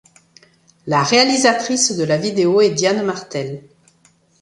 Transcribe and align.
La 0.87 1.03
réalisatrice 1.03 1.95
de 1.95 2.03
la 2.03 2.17
vidéo 2.17 2.59
est 2.59 2.71
Diane 2.71 3.05
Martel. 3.05 3.61